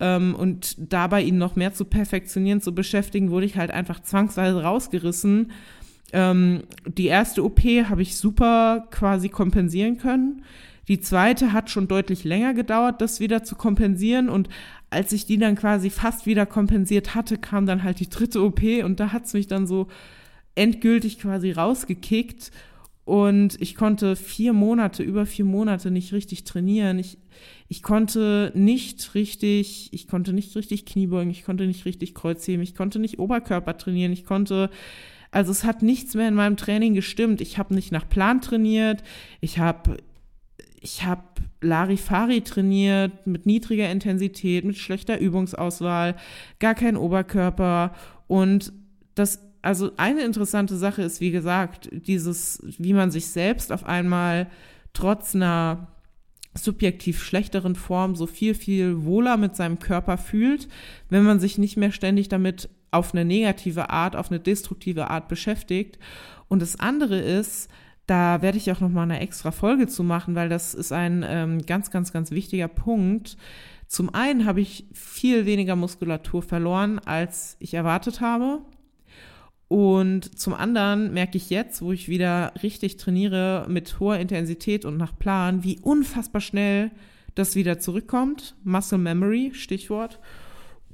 ähm, 0.00 0.34
und 0.34 0.76
dabei 0.78 1.22
ihn 1.22 1.38
noch 1.38 1.56
mehr 1.56 1.74
zu 1.74 1.84
perfektionieren, 1.84 2.60
zu 2.60 2.74
beschäftigen, 2.74 3.30
wurde 3.30 3.46
ich 3.46 3.56
halt 3.56 3.70
einfach 3.70 4.00
zwangsweise 4.00 4.62
rausgerissen. 4.62 5.52
Ähm, 6.12 6.62
die 6.86 7.06
erste 7.06 7.44
OP 7.44 7.60
habe 7.60 8.02
ich 8.02 8.16
super 8.16 8.86
quasi 8.90 9.28
kompensieren 9.28 9.98
können. 9.98 10.42
Die 10.88 11.00
zweite 11.00 11.52
hat 11.52 11.70
schon 11.70 11.88
deutlich 11.88 12.24
länger 12.24 12.54
gedauert, 12.54 13.00
das 13.00 13.20
wieder 13.20 13.42
zu 13.42 13.56
kompensieren. 13.56 14.28
Und 14.28 14.48
als 14.90 15.12
ich 15.12 15.26
die 15.26 15.38
dann 15.38 15.56
quasi 15.56 15.90
fast 15.90 16.26
wieder 16.26 16.46
kompensiert 16.46 17.14
hatte, 17.14 17.38
kam 17.38 17.66
dann 17.66 17.82
halt 17.82 18.00
die 18.00 18.08
dritte 18.08 18.42
OP 18.42 18.62
und 18.82 19.00
da 19.00 19.12
hat 19.12 19.24
es 19.24 19.34
mich 19.34 19.46
dann 19.46 19.66
so 19.66 19.88
endgültig 20.54 21.18
quasi 21.18 21.52
rausgekickt. 21.52 22.50
Und 23.04 23.60
ich 23.60 23.74
konnte 23.74 24.16
vier 24.16 24.54
Monate, 24.54 25.02
über 25.02 25.26
vier 25.26 25.44
Monate 25.44 25.90
nicht 25.90 26.12
richtig 26.12 26.44
trainieren. 26.44 26.98
Ich, 26.98 27.18
ich 27.68 27.82
konnte 27.82 28.50
nicht 28.54 29.14
richtig, 29.14 29.90
ich 29.92 30.08
konnte 30.08 30.32
nicht 30.32 30.56
richtig 30.56 30.86
Kniebeugen, 30.86 31.30
ich 31.30 31.44
konnte 31.44 31.66
nicht 31.66 31.84
richtig 31.84 32.14
Kreuzheben, 32.14 32.62
ich 32.62 32.74
konnte 32.74 32.98
nicht 32.98 33.18
Oberkörper 33.18 33.76
trainieren, 33.76 34.12
ich 34.12 34.24
konnte 34.24 34.70
also 35.34 35.50
es 35.50 35.64
hat 35.64 35.82
nichts 35.82 36.14
mehr 36.14 36.28
in 36.28 36.34
meinem 36.34 36.56
Training 36.56 36.94
gestimmt. 36.94 37.40
Ich 37.40 37.58
habe 37.58 37.74
nicht 37.74 37.90
nach 37.90 38.08
Plan 38.08 38.40
trainiert. 38.40 39.02
Ich 39.40 39.58
habe 39.58 39.96
ich 40.80 41.02
habe 41.04 41.22
Larifari 41.60 42.42
trainiert 42.42 43.26
mit 43.26 43.44
niedriger 43.44 43.90
Intensität, 43.90 44.64
mit 44.64 44.76
schlechter 44.76 45.18
Übungsauswahl, 45.18 46.14
gar 46.60 46.74
kein 46.74 46.96
Oberkörper 46.96 47.94
und 48.28 48.72
das 49.14 49.40
also 49.64 49.92
eine 49.96 50.22
interessante 50.22 50.76
Sache 50.76 51.02
ist, 51.02 51.20
wie 51.20 51.30
gesagt, 51.30 51.88
dieses, 51.90 52.62
wie 52.78 52.92
man 52.92 53.10
sich 53.10 53.28
selbst 53.28 53.72
auf 53.72 53.84
einmal 53.84 54.48
trotz 54.92 55.34
einer 55.34 55.88
subjektiv 56.54 57.22
schlechteren 57.22 57.74
Form 57.74 58.14
so 58.14 58.26
viel, 58.26 58.54
viel 58.54 59.04
wohler 59.04 59.36
mit 59.36 59.56
seinem 59.56 59.78
Körper 59.78 60.18
fühlt, 60.18 60.68
wenn 61.08 61.24
man 61.24 61.40
sich 61.40 61.58
nicht 61.58 61.76
mehr 61.76 61.92
ständig 61.92 62.28
damit 62.28 62.68
auf 62.90 63.12
eine 63.12 63.24
negative 63.24 63.90
Art, 63.90 64.16
auf 64.16 64.30
eine 64.30 64.38
destruktive 64.38 65.10
Art 65.10 65.28
beschäftigt. 65.28 65.98
Und 66.48 66.60
das 66.60 66.78
andere 66.78 67.18
ist, 67.18 67.70
da 68.06 68.42
werde 68.42 68.58
ich 68.58 68.70
auch 68.70 68.80
noch 68.80 68.90
mal 68.90 69.02
eine 69.02 69.20
extra 69.20 69.50
Folge 69.50 69.88
zu 69.88 70.04
machen, 70.04 70.34
weil 70.34 70.50
das 70.50 70.74
ist 70.74 70.92
ein 70.92 71.24
ähm, 71.26 71.64
ganz, 71.64 71.90
ganz, 71.90 72.12
ganz 72.12 72.30
wichtiger 72.30 72.68
Punkt. 72.68 73.38
Zum 73.88 74.14
einen 74.14 74.44
habe 74.44 74.60
ich 74.60 74.86
viel 74.92 75.46
weniger 75.46 75.74
Muskulatur 75.74 76.42
verloren, 76.42 76.98
als 76.98 77.56
ich 77.60 77.74
erwartet 77.74 78.20
habe. 78.20 78.60
Und 79.74 80.38
zum 80.38 80.54
anderen 80.54 81.12
merke 81.12 81.36
ich 81.36 81.50
jetzt, 81.50 81.82
wo 81.82 81.90
ich 81.90 82.08
wieder 82.08 82.52
richtig 82.62 82.96
trainiere 82.96 83.66
mit 83.68 83.98
hoher 83.98 84.20
Intensität 84.20 84.84
und 84.84 84.96
nach 84.96 85.18
Plan, 85.18 85.64
wie 85.64 85.80
unfassbar 85.80 86.40
schnell 86.40 86.92
das 87.34 87.56
wieder 87.56 87.80
zurückkommt. 87.80 88.54
Muscle 88.62 88.98
Memory, 88.98 89.50
Stichwort. 89.52 90.20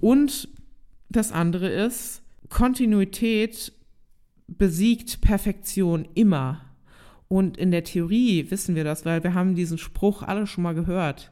Und 0.00 0.48
das 1.10 1.30
andere 1.30 1.68
ist, 1.68 2.22
Kontinuität 2.48 3.74
besiegt 4.48 5.20
Perfektion 5.20 6.08
immer. 6.14 6.62
Und 7.28 7.58
in 7.58 7.72
der 7.72 7.84
Theorie 7.84 8.50
wissen 8.50 8.76
wir 8.76 8.84
das, 8.84 9.04
weil 9.04 9.22
wir 9.22 9.34
haben 9.34 9.54
diesen 9.56 9.76
Spruch 9.76 10.22
alle 10.22 10.46
schon 10.46 10.64
mal 10.64 10.74
gehört. 10.74 11.30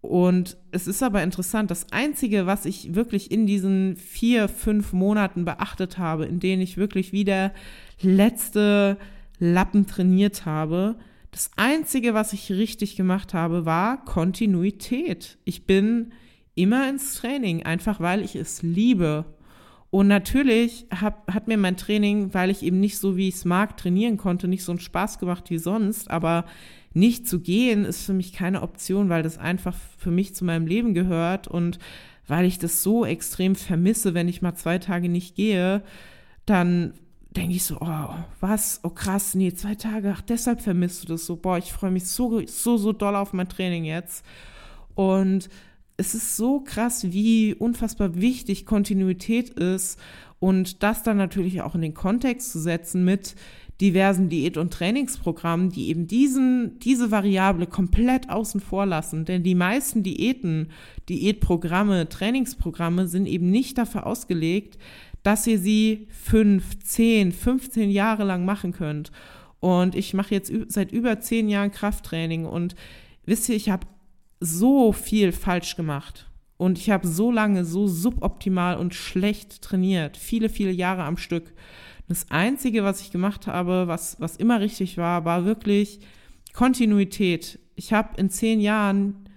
Und 0.00 0.56
es 0.70 0.86
ist 0.86 1.02
aber 1.02 1.22
interessant, 1.22 1.70
das 1.70 1.92
Einzige, 1.92 2.46
was 2.46 2.64
ich 2.64 2.94
wirklich 2.94 3.30
in 3.30 3.46
diesen 3.46 3.96
vier, 3.96 4.48
fünf 4.48 4.92
Monaten 4.92 5.44
beachtet 5.44 5.98
habe, 5.98 6.24
in 6.24 6.40
denen 6.40 6.62
ich 6.62 6.78
wirklich 6.78 7.12
wieder 7.12 7.52
letzte 8.00 8.96
Lappen 9.38 9.86
trainiert 9.86 10.46
habe, 10.46 10.96
das 11.30 11.50
Einzige, 11.56 12.14
was 12.14 12.32
ich 12.32 12.50
richtig 12.50 12.96
gemacht 12.96 13.34
habe, 13.34 13.64
war 13.64 14.04
Kontinuität. 14.04 15.38
Ich 15.44 15.64
bin 15.64 16.12
immer 16.54 16.88
ins 16.88 17.14
Training, 17.14 17.62
einfach 17.62 18.00
weil 18.00 18.22
ich 18.22 18.34
es 18.34 18.62
liebe. 18.62 19.24
Und 19.90 20.08
natürlich 20.08 20.86
hab, 20.90 21.32
hat 21.32 21.46
mir 21.46 21.56
mein 21.56 21.76
Training, 21.76 22.34
weil 22.34 22.50
ich 22.50 22.62
eben 22.62 22.80
nicht 22.80 22.98
so, 22.98 23.16
wie 23.16 23.28
ich 23.28 23.36
es 23.36 23.44
mag, 23.44 23.76
trainieren 23.76 24.16
konnte, 24.16 24.48
nicht 24.48 24.64
so 24.64 24.72
einen 24.72 24.80
Spaß 24.80 25.18
gemacht 25.18 25.50
wie 25.50 25.58
sonst. 25.58 26.10
Aber 26.10 26.46
nicht 26.92 27.28
zu 27.28 27.40
gehen 27.40 27.84
ist 27.84 28.04
für 28.04 28.12
mich 28.12 28.32
keine 28.32 28.62
Option, 28.62 29.08
weil 29.08 29.22
das 29.22 29.38
einfach 29.38 29.76
für 29.98 30.10
mich 30.10 30.34
zu 30.34 30.44
meinem 30.44 30.66
Leben 30.66 30.94
gehört 30.94 31.46
und 31.48 31.78
weil 32.26 32.44
ich 32.44 32.58
das 32.58 32.82
so 32.82 33.04
extrem 33.04 33.54
vermisse, 33.54 34.14
wenn 34.14 34.28
ich 34.28 34.42
mal 34.42 34.54
zwei 34.54 34.78
Tage 34.78 35.08
nicht 35.08 35.34
gehe, 35.34 35.82
dann 36.46 36.94
denke 37.30 37.54
ich 37.54 37.64
so, 37.64 37.78
oh, 37.80 38.14
was? 38.40 38.80
Oh 38.82 38.90
krass, 38.90 39.34
nee, 39.34 39.52
zwei 39.52 39.74
Tage, 39.74 40.12
ach, 40.16 40.20
deshalb 40.22 40.60
vermisst 40.60 41.04
du 41.04 41.08
das 41.08 41.26
so. 41.26 41.36
Boah, 41.36 41.58
ich 41.58 41.72
freue 41.72 41.90
mich 41.90 42.06
so, 42.06 42.44
so, 42.46 42.76
so 42.76 42.92
doll 42.92 43.14
auf 43.16 43.32
mein 43.32 43.48
Training 43.48 43.84
jetzt. 43.84 44.24
Und 44.94 45.48
es 45.96 46.14
ist 46.14 46.36
so 46.36 46.60
krass, 46.60 47.12
wie 47.12 47.54
unfassbar 47.54 48.20
wichtig 48.20 48.66
Kontinuität 48.66 49.50
ist 49.50 49.98
und 50.38 50.82
das 50.82 51.02
dann 51.02 51.18
natürlich 51.18 51.62
auch 51.62 51.74
in 51.74 51.82
den 51.82 51.94
Kontext 51.94 52.52
zu 52.52 52.58
setzen 52.58 53.04
mit 53.04 53.34
diversen 53.80 54.28
Diät- 54.28 54.58
und 54.58 54.72
Trainingsprogrammen, 54.72 55.70
die 55.70 55.88
eben 55.88 56.06
diesen, 56.06 56.78
diese 56.80 57.10
Variable 57.10 57.66
komplett 57.66 58.28
außen 58.28 58.60
vor 58.60 58.84
lassen. 58.86 59.24
Denn 59.24 59.42
die 59.42 59.54
meisten 59.54 60.02
Diäten, 60.02 60.68
Diätprogramme, 61.08 62.08
Trainingsprogramme 62.08 63.06
sind 63.08 63.26
eben 63.26 63.50
nicht 63.50 63.78
dafür 63.78 64.06
ausgelegt, 64.06 64.78
dass 65.22 65.46
ihr 65.46 65.58
sie 65.58 66.08
fünf, 66.10 66.78
zehn, 66.80 67.32
15 67.32 67.90
Jahre 67.90 68.24
lang 68.24 68.44
machen 68.44 68.72
könnt. 68.72 69.10
Und 69.60 69.94
ich 69.94 70.14
mache 70.14 70.34
jetzt 70.34 70.52
seit 70.68 70.92
über 70.92 71.20
zehn 71.20 71.48
Jahren 71.48 71.70
Krafttraining 71.70 72.46
und 72.46 72.74
wisst 73.26 73.48
ihr, 73.48 73.56
ich 73.56 73.68
habe 73.68 73.86
so 74.40 74.92
viel 74.92 75.32
falsch 75.32 75.76
gemacht. 75.76 76.26
Und 76.56 76.78
ich 76.78 76.90
habe 76.90 77.06
so 77.06 77.30
lange, 77.30 77.64
so 77.64 77.86
suboptimal 77.86 78.76
und 78.76 78.94
schlecht 78.94 79.62
trainiert, 79.62 80.18
viele, 80.18 80.50
viele 80.50 80.72
Jahre 80.72 81.04
am 81.04 81.16
Stück. 81.16 81.54
Das 82.10 82.28
Einzige, 82.28 82.82
was 82.82 83.00
ich 83.02 83.12
gemacht 83.12 83.46
habe, 83.46 83.86
was, 83.86 84.20
was 84.20 84.34
immer 84.34 84.58
richtig 84.58 84.98
war, 84.98 85.24
war 85.24 85.44
wirklich 85.44 86.00
Kontinuität. 86.52 87.60
Ich 87.76 87.92
habe 87.92 88.20
in 88.20 88.30
zehn 88.30 88.60
Jahren, 88.60 89.28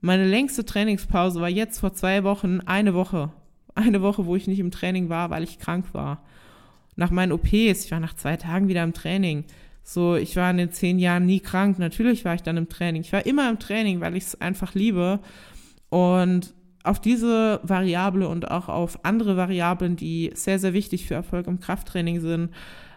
meine 0.00 0.28
längste 0.28 0.64
Trainingspause 0.64 1.40
war 1.40 1.48
jetzt 1.48 1.80
vor 1.80 1.92
zwei 1.92 2.22
Wochen 2.22 2.60
eine 2.60 2.94
Woche. 2.94 3.32
Eine 3.74 4.00
Woche, 4.00 4.26
wo 4.26 4.36
ich 4.36 4.46
nicht 4.46 4.60
im 4.60 4.70
Training 4.70 5.08
war, 5.08 5.30
weil 5.30 5.42
ich 5.42 5.58
krank 5.58 5.86
war. 5.92 6.22
Nach 6.94 7.10
meinen 7.10 7.32
OPs, 7.32 7.84
ich 7.84 7.90
war 7.90 7.98
nach 7.98 8.14
zwei 8.14 8.36
Tagen 8.36 8.68
wieder 8.68 8.84
im 8.84 8.92
Training. 8.92 9.42
So, 9.82 10.14
ich 10.14 10.36
war 10.36 10.52
in 10.52 10.58
den 10.58 10.70
zehn 10.70 11.00
Jahren 11.00 11.26
nie 11.26 11.40
krank. 11.40 11.80
Natürlich 11.80 12.24
war 12.24 12.36
ich 12.36 12.44
dann 12.44 12.56
im 12.56 12.68
Training. 12.68 13.02
Ich 13.02 13.12
war 13.12 13.26
immer 13.26 13.50
im 13.50 13.58
Training, 13.58 14.00
weil 14.00 14.14
ich 14.14 14.22
es 14.22 14.40
einfach 14.40 14.74
liebe. 14.74 15.18
Und 15.88 16.54
auf 16.82 17.00
diese 17.00 17.60
Variable 17.62 18.28
und 18.28 18.50
auch 18.50 18.68
auf 18.68 19.04
andere 19.04 19.36
Variablen, 19.36 19.96
die 19.96 20.30
sehr, 20.34 20.58
sehr 20.58 20.72
wichtig 20.72 21.06
für 21.06 21.14
Erfolg 21.14 21.46
im 21.46 21.60
Krafttraining 21.60 22.20
sind, 22.20 22.50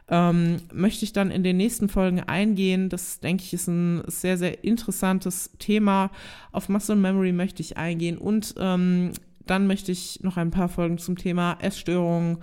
ähm, 0.09 0.57
möchte 0.73 1.05
ich 1.05 1.13
dann 1.13 1.31
in 1.31 1.43
den 1.43 1.57
nächsten 1.57 1.89
Folgen 1.89 2.19
eingehen. 2.21 2.89
Das, 2.89 3.19
denke 3.19 3.43
ich, 3.43 3.53
ist 3.53 3.67
ein 3.67 4.03
sehr, 4.07 4.37
sehr 4.37 4.63
interessantes 4.63 5.51
Thema. 5.59 6.11
Auf 6.51 6.69
Muscle 6.69 6.95
Memory 6.95 7.31
möchte 7.31 7.61
ich 7.61 7.77
eingehen 7.77 8.17
und 8.17 8.55
ähm, 8.57 9.11
dann 9.45 9.67
möchte 9.67 9.91
ich 9.91 10.21
noch 10.21 10.37
ein 10.37 10.51
paar 10.51 10.69
Folgen 10.69 10.97
zum 10.97 11.17
Thema 11.17 11.57
Essstörungen, 11.59 12.37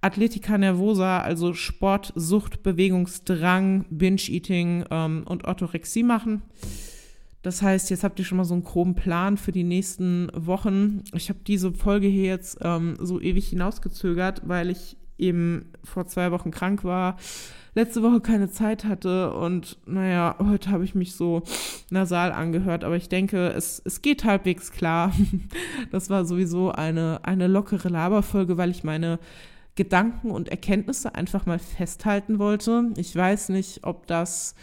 Athletica 0.00 0.58
nervosa, 0.58 1.20
also 1.20 1.54
Sport, 1.54 2.12
Sucht, 2.14 2.62
Bewegungsdrang, 2.62 3.86
Binge-Eating 3.90 4.84
ähm, 4.90 5.24
und 5.26 5.44
Orthorexie 5.46 6.04
machen. 6.04 6.42
Das 7.46 7.62
heißt, 7.62 7.90
jetzt 7.90 8.02
habt 8.02 8.18
ihr 8.18 8.24
schon 8.24 8.38
mal 8.38 8.44
so 8.44 8.54
einen 8.54 8.64
groben 8.64 8.96
Plan 8.96 9.36
für 9.36 9.52
die 9.52 9.62
nächsten 9.62 10.32
Wochen. 10.34 11.04
Ich 11.14 11.28
habe 11.28 11.38
diese 11.46 11.70
Folge 11.70 12.08
hier 12.08 12.24
jetzt 12.24 12.58
ähm, 12.60 12.96
so 12.98 13.20
ewig 13.20 13.46
hinausgezögert, 13.50 14.42
weil 14.46 14.68
ich 14.68 14.96
eben 15.16 15.70
vor 15.84 16.06
zwei 16.06 16.32
Wochen 16.32 16.50
krank 16.50 16.82
war, 16.82 17.16
letzte 17.76 18.02
Woche 18.02 18.20
keine 18.20 18.50
Zeit 18.50 18.84
hatte 18.84 19.32
und 19.32 19.78
naja, 19.86 20.34
heute 20.40 20.72
habe 20.72 20.82
ich 20.82 20.96
mich 20.96 21.14
so 21.14 21.44
nasal 21.88 22.32
angehört, 22.32 22.82
aber 22.82 22.96
ich 22.96 23.08
denke, 23.08 23.50
es, 23.50 23.80
es 23.84 24.02
geht 24.02 24.24
halbwegs 24.24 24.72
klar. 24.72 25.14
Das 25.92 26.10
war 26.10 26.24
sowieso 26.24 26.72
eine, 26.72 27.20
eine 27.22 27.46
lockere 27.46 27.90
Laberfolge, 27.90 28.56
weil 28.56 28.72
ich 28.72 28.82
meine 28.82 29.20
Gedanken 29.76 30.32
und 30.32 30.48
Erkenntnisse 30.48 31.14
einfach 31.14 31.46
mal 31.46 31.60
festhalten 31.60 32.40
wollte. 32.40 32.90
Ich 32.96 33.14
weiß 33.14 33.50
nicht, 33.50 33.84
ob 33.84 34.08
das 34.08 34.56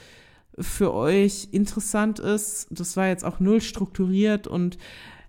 für 0.60 0.94
euch 0.94 1.50
interessant 1.52 2.20
ist. 2.20 2.68
Das 2.70 2.98
war 2.98 3.08
jetzt 3.08 3.26
auch 3.26 3.40
null 3.40 3.62
strukturiert 3.62 4.48
und 4.48 4.78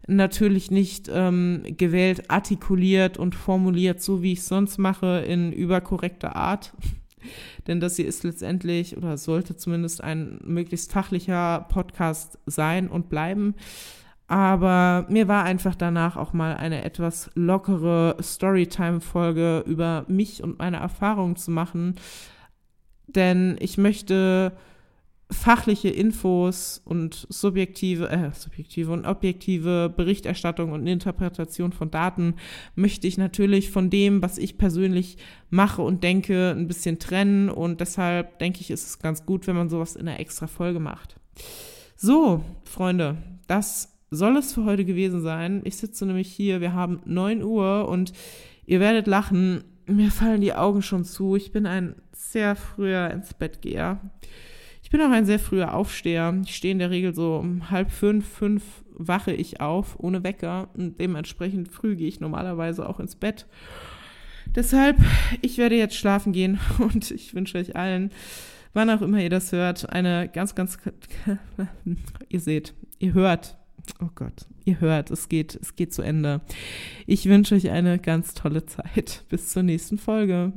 natürlich 0.06 0.70
nicht 0.70 1.10
ähm, 1.12 1.62
gewählt, 1.76 2.30
artikuliert 2.30 3.16
und 3.16 3.34
formuliert, 3.34 4.02
so 4.02 4.22
wie 4.22 4.32
ich 4.32 4.40
es 4.40 4.48
sonst 4.48 4.78
mache, 4.78 5.24
in 5.26 5.52
überkorrekter 5.52 6.36
Art. 6.36 6.74
Denn 7.66 7.80
das 7.80 7.96
hier 7.96 8.06
ist 8.06 8.22
letztendlich 8.22 8.98
oder 8.98 9.16
sollte 9.16 9.56
zumindest 9.56 10.04
ein 10.04 10.40
möglichst 10.44 10.92
fachlicher 10.92 11.66
Podcast 11.70 12.38
sein 12.44 12.88
und 12.88 13.08
bleiben. 13.08 13.54
Aber 14.26 15.06
mir 15.08 15.28
war 15.28 15.44
einfach 15.44 15.74
danach 15.74 16.16
auch 16.16 16.32
mal 16.32 16.56
eine 16.56 16.84
etwas 16.84 17.30
lockere 17.34 18.16
Storytime-Folge 18.22 19.64
über 19.66 20.04
mich 20.08 20.42
und 20.42 20.58
meine 20.58 20.78
Erfahrungen 20.78 21.36
zu 21.36 21.50
machen. 21.50 21.96
Denn 23.06 23.56
ich 23.60 23.78
möchte 23.78 24.52
fachliche 25.34 25.88
Infos 25.88 26.80
und 26.84 27.26
subjektive, 27.28 28.08
äh, 28.08 28.30
subjektive 28.32 28.92
und 28.92 29.04
objektive 29.04 29.92
Berichterstattung 29.94 30.72
und 30.72 30.86
Interpretation 30.86 31.72
von 31.72 31.90
Daten 31.90 32.36
möchte 32.74 33.06
ich 33.06 33.18
natürlich 33.18 33.70
von 33.70 33.90
dem, 33.90 34.22
was 34.22 34.38
ich 34.38 34.56
persönlich 34.56 35.18
mache 35.50 35.82
und 35.82 36.02
denke, 36.02 36.54
ein 36.56 36.68
bisschen 36.68 36.98
trennen 36.98 37.50
und 37.50 37.80
deshalb 37.80 38.38
denke 38.38 38.60
ich, 38.60 38.70
ist 38.70 38.86
es 38.86 38.98
ganz 38.98 39.26
gut, 39.26 39.46
wenn 39.46 39.56
man 39.56 39.68
sowas 39.68 39.96
in 39.96 40.08
einer 40.08 40.20
extra 40.20 40.46
Folge 40.46 40.80
macht. 40.80 41.16
So, 41.96 42.42
Freunde, 42.64 43.18
das 43.46 43.94
soll 44.10 44.36
es 44.36 44.54
für 44.54 44.64
heute 44.64 44.84
gewesen 44.84 45.20
sein. 45.20 45.62
Ich 45.64 45.76
sitze 45.76 46.06
nämlich 46.06 46.30
hier, 46.32 46.60
wir 46.60 46.72
haben 46.72 47.00
9 47.04 47.42
Uhr 47.42 47.88
und 47.88 48.12
ihr 48.66 48.80
werdet 48.80 49.06
lachen, 49.06 49.64
mir 49.86 50.10
fallen 50.10 50.40
die 50.40 50.54
Augen 50.54 50.82
schon 50.82 51.04
zu. 51.04 51.36
Ich 51.36 51.52
bin 51.52 51.66
ein 51.66 51.96
sehr 52.12 52.56
früher 52.56 53.10
ins 53.10 53.34
Bett 53.34 53.60
geher. 53.60 54.00
Ich 54.94 54.96
bin 55.00 55.08
auch 55.08 55.12
ein 55.12 55.26
sehr 55.26 55.40
früher 55.40 55.74
Aufsteher. 55.74 56.40
Ich 56.44 56.54
stehe 56.54 56.70
in 56.70 56.78
der 56.78 56.90
Regel 56.90 57.16
so 57.16 57.34
um 57.38 57.68
halb 57.68 57.90
fünf, 57.90 58.28
fünf 58.28 58.62
wache 58.92 59.32
ich 59.32 59.60
auf, 59.60 59.98
ohne 59.98 60.22
Wecker. 60.22 60.68
Und 60.74 61.00
dementsprechend 61.00 61.66
früh 61.66 61.96
gehe 61.96 62.06
ich 62.06 62.20
normalerweise 62.20 62.88
auch 62.88 63.00
ins 63.00 63.16
Bett. 63.16 63.48
Deshalb, 64.54 64.98
ich 65.42 65.58
werde 65.58 65.74
jetzt 65.74 65.96
schlafen 65.96 66.32
gehen 66.32 66.60
und 66.78 67.10
ich 67.10 67.34
wünsche 67.34 67.58
euch 67.58 67.74
allen, 67.74 68.12
wann 68.72 68.88
auch 68.88 69.02
immer 69.02 69.20
ihr 69.20 69.30
das 69.30 69.50
hört, 69.50 69.90
eine 69.90 70.30
ganz, 70.32 70.54
ganz, 70.54 70.78
ihr 72.28 72.40
seht, 72.40 72.72
ihr 73.00 73.14
hört, 73.14 73.58
oh 74.00 74.10
Gott, 74.14 74.46
ihr 74.64 74.80
hört, 74.80 75.10
es 75.10 75.28
geht, 75.28 75.58
es 75.60 75.74
geht 75.74 75.92
zu 75.92 76.02
Ende. 76.02 76.40
Ich 77.08 77.28
wünsche 77.28 77.56
euch 77.56 77.68
eine 77.68 77.98
ganz 77.98 78.32
tolle 78.34 78.64
Zeit. 78.64 79.24
Bis 79.28 79.50
zur 79.50 79.64
nächsten 79.64 79.98
Folge. 79.98 80.52